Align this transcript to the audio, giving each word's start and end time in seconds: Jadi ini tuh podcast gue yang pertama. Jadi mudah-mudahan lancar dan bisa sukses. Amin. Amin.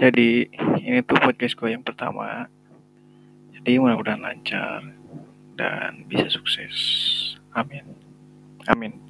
Jadi 0.00 0.48
ini 0.80 1.04
tuh 1.04 1.20
podcast 1.20 1.52
gue 1.60 1.76
yang 1.76 1.84
pertama. 1.84 2.48
Jadi 3.52 3.76
mudah-mudahan 3.76 4.24
lancar 4.24 4.80
dan 5.60 6.08
bisa 6.08 6.32
sukses. 6.32 6.72
Amin. 7.52 7.84
Amin. 8.64 9.09